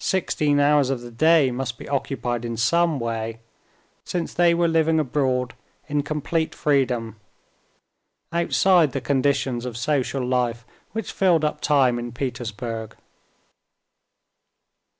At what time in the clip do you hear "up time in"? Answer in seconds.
11.44-12.10